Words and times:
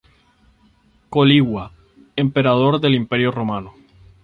Calígula, 1.11 1.71
emperador 2.15 2.79
del 2.81 2.95
Imperio 2.95 3.29
Romano. 3.29 3.75